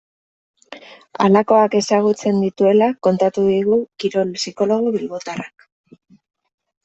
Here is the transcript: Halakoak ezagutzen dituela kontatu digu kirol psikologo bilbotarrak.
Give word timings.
Halakoak 1.25 1.75
ezagutzen 1.79 2.39
dituela 2.45 2.87
kontatu 3.07 3.45
digu 3.51 3.77
kirol 4.05 4.33
psikologo 4.39 4.95
bilbotarrak. 4.97 5.69